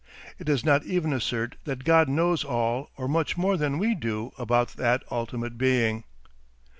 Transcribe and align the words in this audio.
It 0.39 0.45
does 0.45 0.65
not 0.65 0.83
even 0.83 1.13
assert 1.13 1.57
that 1.65 1.83
God 1.83 2.09
knows 2.09 2.43
all 2.43 2.89
or 2.97 3.07
much 3.07 3.37
more 3.37 3.55
than 3.55 3.77
we 3.77 3.93
do 3.93 4.31
about 4.39 4.69
that 4.77 5.03
ultimate 5.11 5.59
Being. 5.59 6.05